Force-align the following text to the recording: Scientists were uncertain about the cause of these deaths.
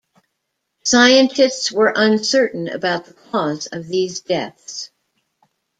Scientists 0.83 1.71
were 1.71 1.93
uncertain 1.95 2.67
about 2.67 3.05
the 3.05 3.13
cause 3.13 3.67
of 3.67 3.87
these 3.87 4.21
deaths. 4.21 4.89